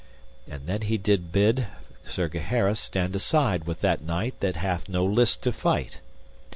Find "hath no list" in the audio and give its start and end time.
4.55-5.43